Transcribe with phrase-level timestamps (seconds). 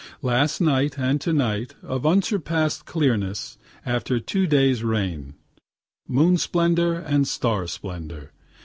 [0.23, 5.35] Last night and to night of unsurpass'd clearness, after two days' rain;
[6.07, 8.31] moon splendor and star splendor.